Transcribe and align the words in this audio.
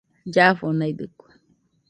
Llafonaidɨkue 0.33 1.27